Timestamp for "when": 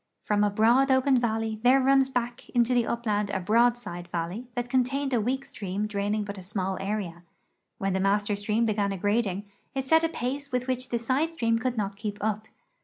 7.77-7.93